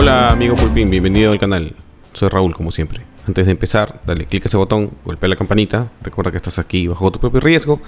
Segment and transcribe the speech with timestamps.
[0.00, 1.74] Hola amigo Pulpín, bienvenido al canal.
[2.12, 3.00] Soy Raúl como siempre.
[3.26, 6.86] Antes de empezar, dale clic a ese botón, golpea la campanita, recuerda que estás aquí
[6.86, 7.80] bajo tu propio riesgo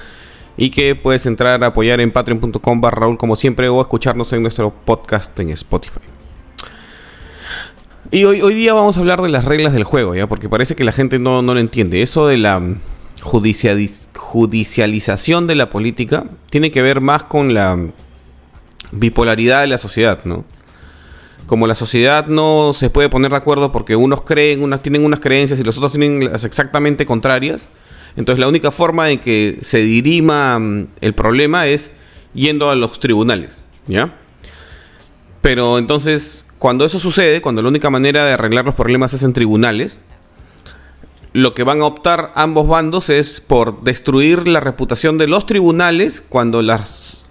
[0.57, 4.43] y que puedes entrar a apoyar en patreon.com barra Raúl como siempre o escucharnos en
[4.43, 6.01] nuestro podcast en Spotify.
[8.11, 10.27] Y hoy, hoy día vamos a hablar de las reglas del juego, ¿ya?
[10.27, 12.02] Porque parece que la gente no, no lo entiende.
[12.02, 12.61] Eso de la
[13.23, 17.79] judicialización de la política tiene que ver más con la
[18.91, 20.45] bipolaridad de la sociedad, ¿no?
[21.50, 25.18] Como la sociedad no se puede poner de acuerdo porque unos creen, unas tienen unas
[25.18, 27.68] creencias y los otros tienen las exactamente contrarias,
[28.14, 31.90] entonces la única forma en que se dirima mm, el problema es
[32.34, 34.14] yendo a los tribunales, ¿ya?
[35.40, 39.32] Pero entonces, cuando eso sucede, cuando la única manera de arreglar los problemas es en
[39.32, 39.98] tribunales,
[41.32, 46.23] lo que van a optar ambos bandos es por destruir la reputación de los tribunales
[46.28, 47.24] cuando las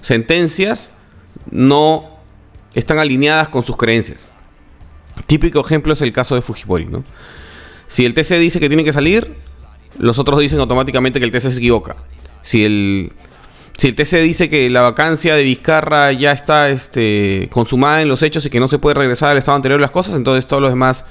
[0.00, 0.92] sentencias
[1.50, 2.13] no
[2.74, 4.26] están alineadas con sus creencias.
[5.26, 7.04] Típico ejemplo es el caso de Fujimori, ¿no?
[7.86, 9.34] Si el TC dice que tiene que salir,
[9.98, 11.96] los otros dicen automáticamente que el TC se equivoca.
[12.42, 13.12] Si el,
[13.78, 18.22] si el TC dice que la vacancia de Vizcarra ya está este, consumada en los
[18.22, 20.62] hechos y que no se puede regresar al estado anterior de las cosas, entonces todos
[20.62, 21.04] los demás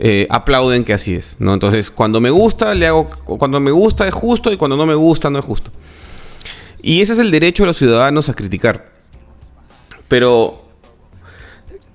[0.00, 1.54] eh, aplauden que así es, ¿no?
[1.54, 3.08] Entonces, cuando me gusta, le hago.
[3.08, 5.72] Cuando me gusta es justo y cuando no me gusta no es justo.
[6.82, 8.92] Y ese es el derecho de los ciudadanos a criticar.
[10.06, 10.67] Pero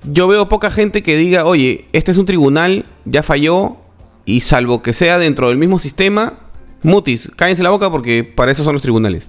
[0.03, 3.77] yo veo poca gente que diga, oye, este es un tribunal, ya falló,
[4.25, 6.39] y salvo que sea dentro del mismo sistema,
[6.81, 9.27] mutis, cállense la boca porque para eso son los tribunales.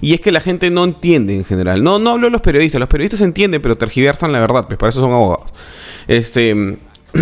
[0.00, 1.82] Y es que la gente no entiende en general.
[1.82, 4.90] No, no hablo de los periodistas, los periodistas entienden, pero tergiversan la verdad, pues para
[4.90, 5.52] eso son abogados.
[6.06, 6.78] Este.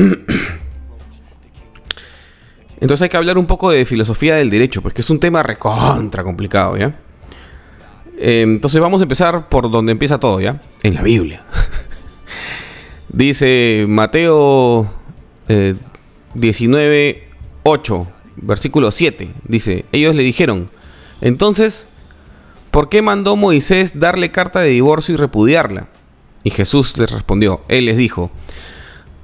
[2.79, 5.43] Entonces hay que hablar un poco de filosofía del derecho, pues que es un tema
[5.43, 6.95] recontra complicado, ¿ya?
[8.19, 10.61] Eh, entonces vamos a empezar por donde empieza todo, ¿ya?
[10.83, 11.45] En la Biblia.
[13.09, 14.89] Dice Mateo
[15.49, 15.75] eh,
[16.35, 17.29] 19,
[17.63, 18.07] 8,
[18.37, 19.31] versículo 7.
[19.45, 20.71] Dice, ellos le dijeron,
[21.21, 21.89] entonces,
[22.71, 25.89] ¿por qué mandó Moisés darle carta de divorcio y repudiarla?
[26.45, 28.31] Y Jesús les respondió, él les dijo,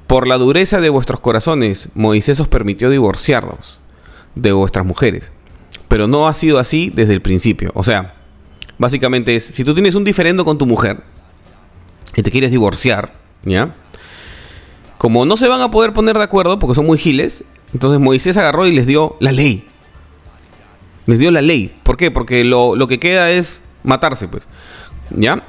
[0.06, 3.80] por la dureza de vuestros corazones, Moisés os permitió divorciarlos
[4.34, 5.32] de vuestras mujeres.
[5.88, 7.70] Pero no ha sido así desde el principio.
[7.74, 8.14] O sea,
[8.78, 11.02] básicamente es, si tú tienes un diferendo con tu mujer
[12.16, 13.70] y te quieres divorciar, ¿ya?
[14.98, 17.44] Como no se van a poder poner de acuerdo porque son muy giles,
[17.74, 19.66] entonces Moisés agarró y les dio la ley.
[21.06, 21.74] Les dio la ley.
[21.82, 22.10] ¿Por qué?
[22.10, 24.44] Porque lo, lo que queda es matarse, pues.
[25.10, 25.44] ¿Ya?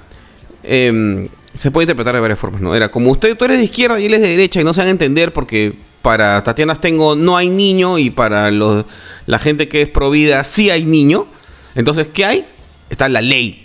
[0.63, 2.73] Eh, se puede interpretar de varias formas, ¿no?
[2.75, 4.81] Era como usted, tú eres de izquierda y él es de derecha y no se
[4.81, 9.83] van a entender porque para Tatiana tengo no hay niño y para la gente que
[9.83, 11.27] es provida sí hay niño.
[11.75, 12.45] Entonces, ¿qué hay?
[12.89, 13.62] Está la ley.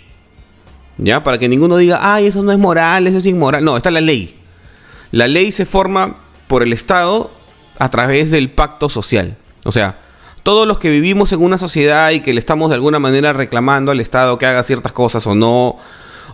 [0.99, 1.23] ¿Ya?
[1.23, 3.63] Para que ninguno diga, ay, eso no es moral, eso es inmoral.
[3.63, 4.35] No, está la ley.
[5.11, 6.17] La ley se forma
[6.47, 7.31] por el Estado
[7.79, 9.37] a través del pacto social.
[9.65, 9.99] O sea,
[10.43, 13.91] todos los que vivimos en una sociedad y que le estamos de alguna manera reclamando
[13.91, 15.77] al Estado que haga ciertas cosas o no,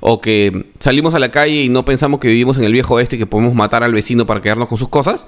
[0.02, 3.16] o que salimos a la calle y no pensamos que vivimos en el viejo oeste
[3.16, 5.28] y que podemos matar al vecino para quedarnos con sus cosas,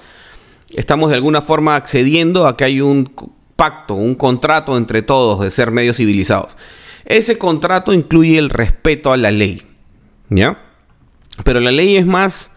[0.76, 3.12] estamos de alguna forma accediendo a que hay un
[3.56, 6.58] pacto, un contrato entre todos de ser medios civilizados.
[7.08, 9.64] Ese contrato incluye el respeto a la ley,
[10.30, 10.64] ¿ya?
[11.44, 12.52] Pero la ley es más...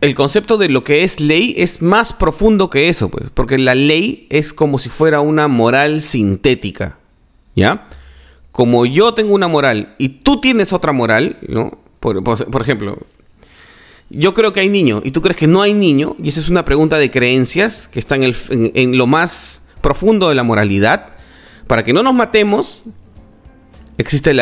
[0.00, 3.74] El concepto de lo que es ley es más profundo que eso, pues, porque la
[3.74, 6.96] ley es como si fuera una moral sintética,
[7.54, 7.86] ¿ya?
[8.52, 11.78] como yo tengo una moral y tú tienes otra moral, ¿no?
[12.00, 12.22] Por,
[12.60, 12.98] ejemplo,
[14.08, 16.48] yo creo que hay niño y tú crees que no hay niño, y esa es
[16.48, 21.14] una pregunta de creencias que está en, en, lo más profundo de la moralidad.
[21.70, 22.82] Para que no nos matemos,
[23.96, 24.32] existe,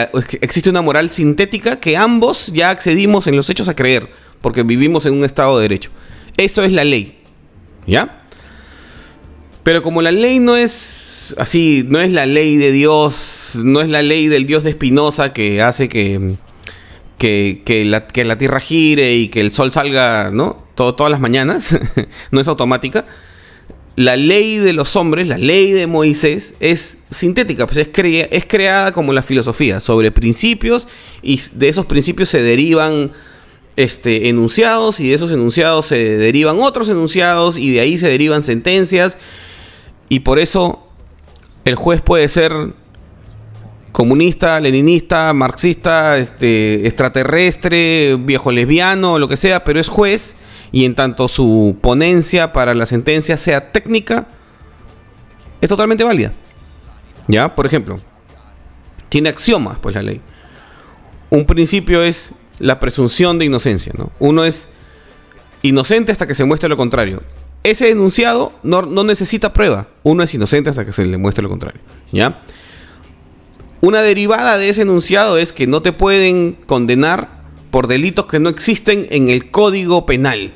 [0.71, 4.09] una moral sintética que ambos ya accedimos en los hechos a creer,
[4.41, 5.91] porque vivimos en un estado de derecho.
[6.39, 7.19] Eso es la ley,
[7.87, 8.23] ¿ya?
[9.63, 13.91] Pero como la ley no es así, no es la ley de Dios no es
[13.91, 16.39] la ley del dios de Espinosa que hace que,
[17.85, 20.65] la, tierra gire y que el sol salga, ¿no?
[20.77, 21.79] todas las mañanas,
[22.31, 23.05] no es automática.
[23.99, 27.89] La ley de los hombres, la ley de Moisés, es sintética, pues es,
[28.31, 30.87] es creada como la filosofía, sobre principios,
[31.21, 33.11] y de esos principios se derivan
[33.75, 38.45] este, enunciados, y de esos enunciados se derivan otros enunciados, y de ahí se derivan
[38.45, 39.19] sentencias,
[40.09, 40.87] y por eso
[41.65, 42.53] el juez puede ser
[43.91, 50.37] comunista, leninista, marxista, este, extraterrestre, viejo lesbiano, lo que sea, pero es juez
[50.73, 54.29] y en tanto su ponencia para la sentencia sea técnica,
[55.61, 56.33] es totalmente válida.
[57.27, 57.55] ¿Ya?
[57.55, 57.99] Por ejemplo,
[59.09, 60.21] tiene axiomas, pues la ley.
[61.31, 64.11] Un principio es la presunción de inocencia, ¿no?
[64.19, 64.69] Uno es
[65.63, 67.23] inocente hasta que se muestre lo contrario.
[67.63, 69.89] Ese enunciado no, no necesita prueba.
[70.03, 71.81] Uno es inocente hasta que se le muestre lo contrario,
[72.13, 72.41] ¿ya?
[73.81, 77.38] Una derivada de ese enunciado es que no te pueden condenar
[77.79, 80.53] por delitos que no existen en el Código Penal.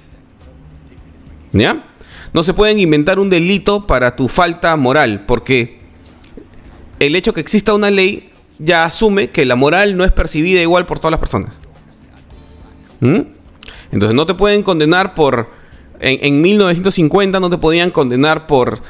[1.53, 1.85] ¿Ya?
[2.33, 5.79] No se pueden inventar un delito para tu falta moral, porque
[6.99, 10.85] el hecho que exista una ley ya asume que la moral no es percibida igual
[10.85, 11.55] por todas las personas.
[12.99, 13.21] ¿Mm?
[13.93, 15.49] Entonces no te pueden condenar por...
[16.01, 18.83] En, en 1950 no te podían condenar por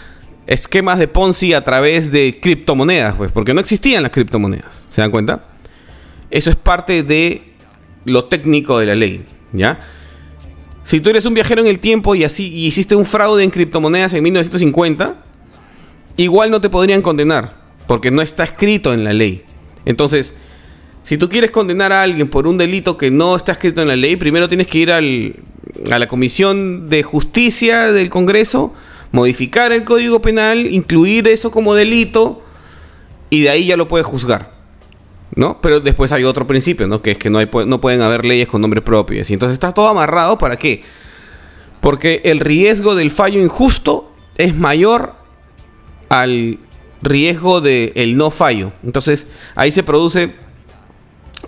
[0.46, 4.72] esquemas de Ponzi a través de criptomonedas, pues, porque no existían las criptomonedas.
[4.88, 5.44] ¿Se dan cuenta?
[6.30, 7.51] Eso es parte de
[8.04, 9.80] lo técnico de la ley, ¿ya?
[10.84, 14.14] Si tú eres un viajero en el tiempo y así hiciste un fraude en criptomonedas
[14.14, 15.16] en 1950,
[16.16, 17.56] igual no te podrían condenar,
[17.86, 19.44] porque no está escrito en la ley.
[19.84, 20.34] Entonces,
[21.04, 23.96] si tú quieres condenar a alguien por un delito que no está escrito en la
[23.96, 25.36] ley, primero tienes que ir al,
[25.90, 28.74] a la Comisión de Justicia del Congreso,
[29.12, 32.42] modificar el Código Penal, incluir eso como delito
[33.30, 34.51] y de ahí ya lo puedes juzgar.
[35.34, 35.60] ¿No?
[35.62, 37.00] Pero después hay otro principio, ¿no?
[37.00, 39.22] Que es que no, no pueden haber leyes con nombre propio.
[39.26, 40.82] Y entonces está todo amarrado para qué?
[41.80, 45.14] Porque el riesgo del fallo injusto es mayor
[46.08, 46.58] al
[47.00, 48.72] riesgo del no fallo.
[48.84, 50.34] Entonces ahí se produce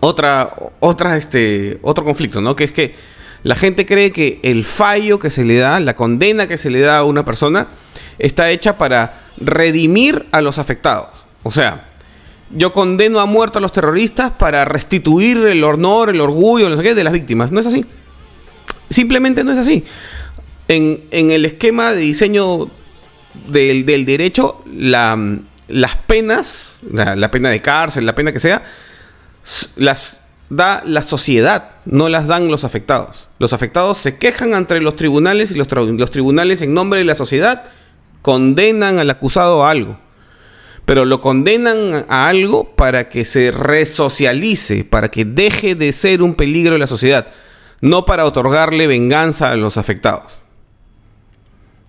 [0.01, 2.57] otra, otra, este, otro conflicto, ¿no?
[2.57, 2.95] Que es que
[3.43, 6.81] la gente cree que el fallo que se le da, la condena que se le
[6.81, 7.69] da a una persona,
[8.19, 11.27] está hecha para redimir a los afectados.
[11.43, 11.91] O sea,
[12.51, 16.83] yo condeno a muerto a los terroristas para restituir el honor, el orgullo, no sé
[16.83, 17.53] qué, de las víctimas.
[17.53, 17.85] No es así.
[18.91, 19.85] Simplemente no es así.
[20.69, 22.69] En, el esquema de diseño
[23.49, 28.63] del, derecho, las penas, la, la, pena de cárcel, la pena que sea,
[29.77, 33.29] las da la sociedad, no las dan los afectados.
[33.39, 37.15] Los afectados se quejan ante los tribunales y los, los tribunales en nombre de la
[37.15, 37.65] sociedad
[38.23, 39.99] condenan al acusado a algo.
[40.85, 46.35] Pero lo condenan a algo para que se resocialice, para que deje de ser un
[46.35, 47.29] peligro en la sociedad,
[47.81, 50.33] no para otorgarle venganza a los afectados.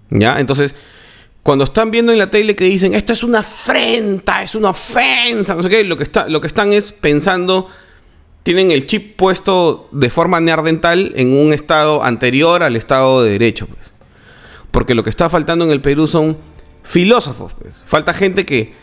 [0.10, 0.40] ¿Ya?
[0.40, 0.74] Entonces,
[1.44, 5.56] cuando están viendo en la tele que dicen, esto es una afrenta, es una ofensa,
[5.56, 7.70] no sé qué, lo que, está, lo que están es pensando
[8.46, 13.66] tienen el chip puesto de forma neardental en un estado anterior al estado de derecho.
[13.66, 13.92] Pues.
[14.70, 16.38] Porque lo que está faltando en el Perú son
[16.84, 17.54] filósofos.
[17.54, 17.74] Pues.
[17.88, 18.74] Falta gente que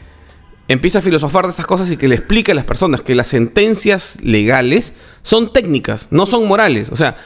[0.72, 3.28] empieza a filosofar de estas cosas y que le explique a las personas que las
[3.28, 6.90] sentencias legales son técnicas, no son morales.
[6.90, 7.16] O sea,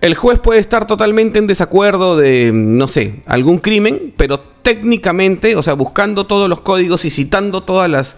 [0.00, 5.62] el juez puede estar totalmente en desacuerdo de, no sé, algún crimen, pero técnicamente, o
[5.62, 8.16] sea, buscando todos los códigos y citando todas las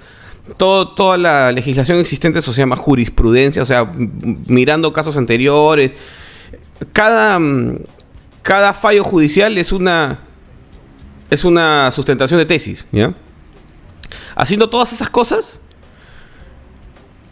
[0.56, 5.92] toda la legislación existente, eso se llama jurisprudencia, o sea, mirando casos anteriores.
[6.92, 7.78] Cada, mm,
[8.42, 10.18] cada fallo judicial es una,
[11.30, 13.14] es una sustentación de tesis, ¿ya?
[14.36, 15.60] Haciendo todas esas cosas,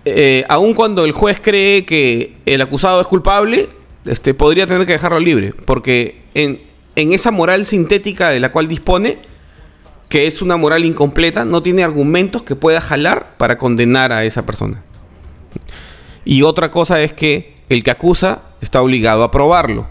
[0.05, 3.69] eh, aun cuando el juez cree que el acusado es culpable,
[4.05, 6.63] este, podría tener que dejarlo libre, porque en,
[6.97, 9.19] en esa moral sintética de la cual dispone,
[10.09, 14.47] que es una moral incompleta, no tiene argumentos que pueda jalar para condenar a esa
[14.47, 14.83] persona.
[16.25, 19.87] Y otra cosa es que el que acusa está obligado a probarlo.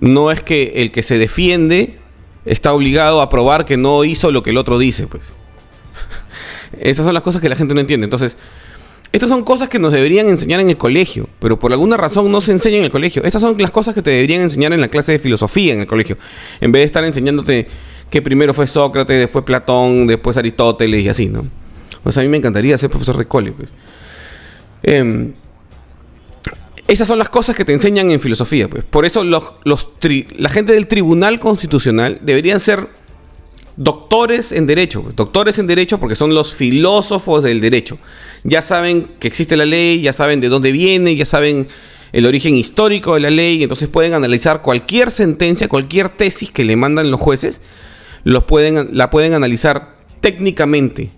[0.00, 1.98] No es que el que se defiende
[2.44, 5.22] está obligado a probar que no hizo lo que el otro dice, pues.
[6.80, 8.04] Esas son las cosas que la gente no entiende.
[8.04, 8.36] Entonces,
[9.12, 12.40] estas son cosas que nos deberían enseñar en el colegio, pero por alguna razón no
[12.40, 13.22] se enseñan en el colegio.
[13.24, 15.86] Estas son las cosas que te deberían enseñar en la clase de filosofía en el
[15.86, 16.16] colegio,
[16.62, 17.66] en vez de estar enseñándote
[18.08, 21.46] que primero fue Sócrates, después Platón, después Aristóteles y así, ¿no?
[22.02, 23.52] Pues a mí me encantaría ser profesor de cole.
[23.52, 23.68] Pues.
[24.82, 25.34] Em,
[26.88, 28.84] esas son las cosas que te enseñan en filosofía, pues.
[28.84, 32.88] Por eso los, la gente del Tribunal Constitucional deberían ser
[33.76, 35.16] doctores en derecho, pues.
[35.16, 37.98] doctores en derecho porque son los filósofos del derecho.
[38.44, 41.68] Ya saben que existe la ley, ya saben de dónde viene, ya saben
[42.12, 46.76] el origen histórico de la ley, entonces pueden analizar cualquier sentencia, cualquier tesis que le
[46.76, 47.62] mandan los jueces
[48.24, 51.10] los pueden, la pueden analizar técnicamente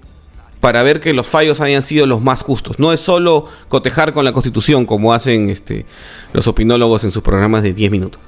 [0.64, 2.78] para ver que los fallos hayan sido los más justos.
[2.78, 5.84] No es solo cotejar con la constitución como hacen este,
[6.32, 8.18] los opinólogos en sus programas de 10 minutos.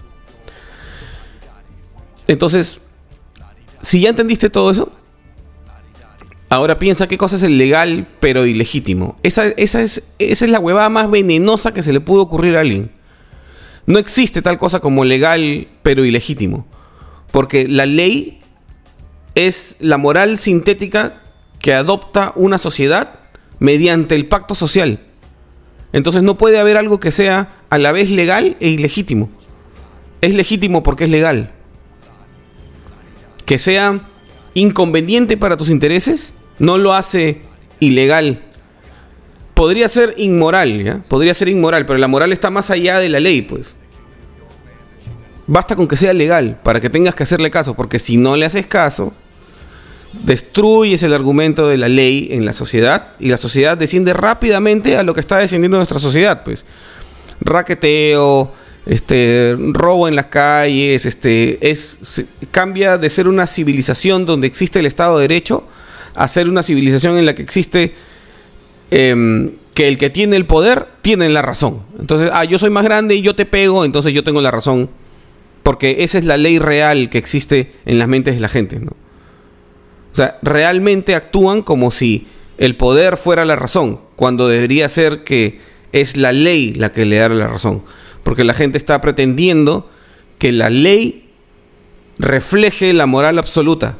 [2.28, 2.82] Entonces,
[3.80, 4.92] si ya entendiste todo eso,
[6.50, 9.16] ahora piensa qué cosa es el legal pero ilegítimo.
[9.22, 9.88] Esa, es, esa
[10.18, 12.90] es la huevada más venenosa que se le pudo ocurrir a alguien.
[13.86, 16.66] No existe tal cosa como legal pero ilegítimo.
[17.32, 18.40] Porque la ley
[19.34, 21.22] es la moral sintética
[21.58, 23.20] que adopta una sociedad
[23.58, 25.00] mediante el pacto social.
[25.92, 29.30] Entonces no puede haber algo que sea a la vez legal e ilegítimo.
[30.20, 31.50] Es legítimo porque es legal.
[33.44, 34.00] Que sea
[34.54, 37.42] inconveniente para tus intereses no lo hace
[37.80, 38.42] ilegal.
[39.54, 41.02] Podría ser inmoral, ¿ya?
[41.08, 43.74] Podría ser inmoral, pero la moral está más allá de la ley, pues.
[45.46, 48.46] Basta con que sea legal para que tengas que hacerle caso, porque si no le
[48.46, 49.14] haces caso,
[50.24, 55.02] destruyes el argumento de la ley en la sociedad y la sociedad desciende rápidamente a
[55.02, 56.64] lo que está descendiendo nuestra sociedad, pues.
[57.40, 58.52] Raqueteo,
[58.86, 64.86] este robo en las calles, este es cambia de ser una civilización donde existe el
[64.86, 65.64] Estado de Derecho
[66.14, 67.94] a ser una civilización en la que existe
[68.90, 71.82] em, que el que tiene el poder tiene la razón.
[71.98, 74.88] Entonces, ah, yo soy más grande y yo te pego, entonces yo tengo la razón.
[75.62, 78.92] Porque esa es la ley real que existe en las mentes de la gente, ¿no?
[80.16, 85.60] O sea, realmente actúan como si el poder fuera la razón, cuando debería ser que
[85.92, 87.82] es la ley la que le da la razón.
[88.22, 89.90] Porque la gente está pretendiendo
[90.38, 91.28] que la ley
[92.18, 93.98] refleje la moral absoluta.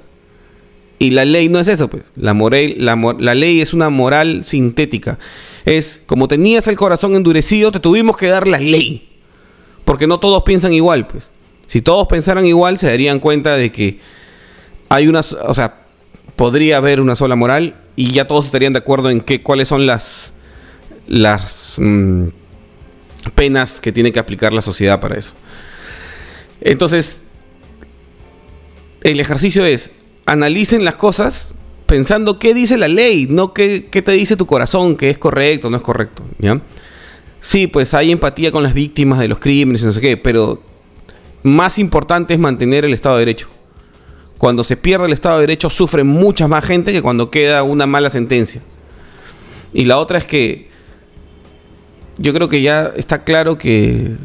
[0.98, 2.04] Y la ley no es eso, pues.
[2.16, 5.18] La, la, ley es una moral sintética.
[5.66, 9.06] Es como tenías el corazón endurecido, te tuvimos que dar la ley.
[9.84, 11.30] Porque no todos piensan igual, pues.
[11.66, 14.00] Si todos pensaran igual, se darían cuenta de que
[14.88, 15.85] hay una, o sea,
[16.36, 19.86] podría haber una sola moral y ya todos estarían de acuerdo en qué, cuáles son
[19.86, 20.32] las,
[21.08, 22.28] las mm,
[23.34, 25.32] penas que tiene que aplicar la sociedad para eso.
[26.60, 27.20] Entonces,
[29.02, 29.90] el ejercicio es,
[30.26, 35.10] analicen las cosas pensando qué dice la ley, no qué, te dice tu corazón, que
[35.10, 36.22] es correcto no es correcto.
[36.38, 36.60] ¿ya?
[37.40, 40.62] Sí, pues hay empatía con las víctimas de los crímenes y no sé qué, pero
[41.42, 43.48] más importante es mantener el Estado de Derecho.
[44.38, 47.86] Cuando se pierde el Estado de Derecho sufre mucha más gente que cuando queda una
[47.86, 48.60] mala sentencia.
[49.72, 50.68] Y la otra es que
[52.18, 54.16] yo creo que ya está claro que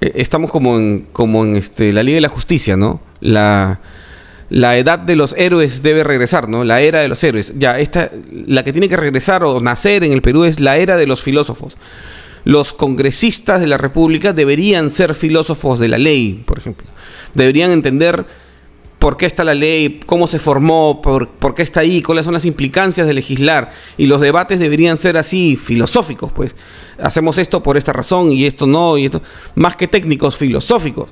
[0.00, 3.00] eh, estamos como en, como en este, la Liga de la Justicia, ¿no?
[3.20, 3.80] La,
[4.50, 6.64] la edad de los héroes debe regresar, ¿no?
[6.64, 7.52] La era de los héroes.
[7.56, 8.10] Ya, esta,
[8.46, 11.22] la que tiene que regresar o nacer en el Perú es la era de los
[11.22, 11.76] filósofos.
[12.44, 16.86] Los congresistas de la República deberían ser filósofos de la ley, por ejemplo.
[17.32, 18.26] Deberían entender
[19.04, 22.32] por qué está la ley, cómo se formó, por, por, qué está ahí, cuáles son
[22.32, 23.70] las implicancias de legislar.
[23.98, 26.56] Y los debates deberían ser así, filosóficos, pues.
[26.98, 29.20] Hacemos esto por esta razón y esto no, y esto.
[29.56, 31.10] Más que técnicos, filosóficos.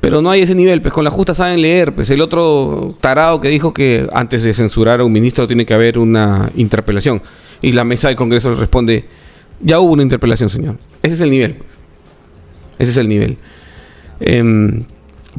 [0.00, 1.94] Pero no hay ese nivel, pues con la justa saben leer.
[1.94, 5.74] Pues el otro tarado que dijo que antes de censurar a un ministro tiene que
[5.74, 7.22] haber una interpelación.
[7.62, 9.04] Y la mesa del Congreso le responde,
[9.60, 10.78] ya hubo una interpelación, señor.
[11.04, 11.54] Ese es el nivel.
[11.54, 11.68] Pues.
[12.80, 13.38] Ese es el nivel.
[14.18, 14.86] Em,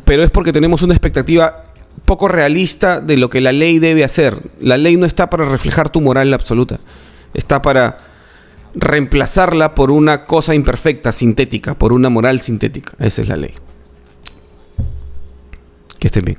[0.04, 1.66] pero es porque tenemos una expectativa
[2.04, 4.38] poco realista de lo que la ley debe hacer.
[4.60, 6.80] La ley no está para reflejar tu moral absoluta.
[7.34, 8.00] Está para
[8.76, 12.94] reemplazarla por una cosa imperfecta, sintética, por una moral sintética.
[13.00, 13.54] Esa es la ley.
[16.00, 16.38] Que estén bien.